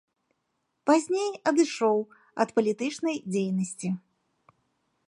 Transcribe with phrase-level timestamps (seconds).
[0.89, 1.99] Пазней адышоў
[2.45, 3.89] ад палітычнай дзейнасці.